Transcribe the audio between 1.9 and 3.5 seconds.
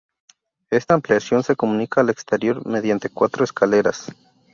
al exterior mediante cuatro